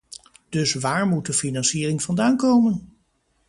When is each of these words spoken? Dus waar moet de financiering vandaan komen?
Dus 0.49 0.73
waar 0.73 1.07
moet 1.07 1.25
de 1.25 1.33
financiering 1.33 2.03
vandaan 2.03 2.37
komen? 2.37 2.97